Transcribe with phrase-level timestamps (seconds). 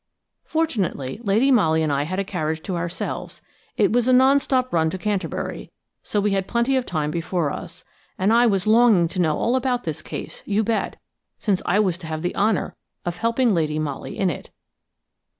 [0.45, 3.39] Fortunately Lady Molly and I had a carriage to ourselves.
[3.77, 5.69] It was a non stop run to Canterbury,
[6.01, 7.85] so we had plenty of time before us,
[8.17, 10.97] and I was longing to know all about this case, you bet,
[11.37, 12.75] since I was to have the honour
[13.05, 14.49] of helping Lady Molly in it.